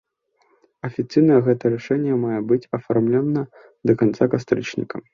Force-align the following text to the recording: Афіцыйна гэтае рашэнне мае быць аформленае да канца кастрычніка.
Афіцыйна 0.89 1.33
гэтае 1.49 1.71
рашэнне 1.75 2.13
мае 2.25 2.39
быць 2.55 2.61
аформленае 2.81 3.45
да 3.89 4.01
канца 4.05 4.23
кастрычніка. 4.37 5.09